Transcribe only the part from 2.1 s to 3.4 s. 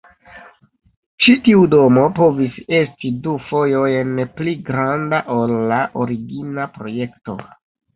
povis esti du